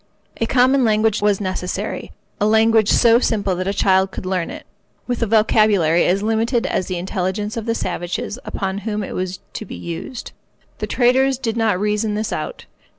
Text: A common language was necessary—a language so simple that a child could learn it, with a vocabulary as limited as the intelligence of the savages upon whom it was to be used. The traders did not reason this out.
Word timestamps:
A 0.37 0.47
common 0.47 0.83
language 0.83 1.21
was 1.21 1.39
necessary—a 1.39 2.45
language 2.47 2.89
so 2.89 3.19
simple 3.19 3.55
that 3.55 3.67
a 3.67 3.71
child 3.71 4.09
could 4.09 4.25
learn 4.25 4.49
it, 4.49 4.65
with 5.05 5.21
a 5.21 5.27
vocabulary 5.27 6.05
as 6.07 6.23
limited 6.23 6.65
as 6.65 6.87
the 6.87 6.97
intelligence 6.97 7.55
of 7.55 7.67
the 7.67 7.75
savages 7.75 8.39
upon 8.43 8.79
whom 8.79 9.03
it 9.03 9.11
was 9.11 9.41
to 9.53 9.63
be 9.63 9.75
used. 9.75 10.31
The 10.79 10.87
traders 10.87 11.37
did 11.37 11.55
not 11.55 11.79
reason 11.79 12.15
this 12.15 12.33
out. 12.33 12.65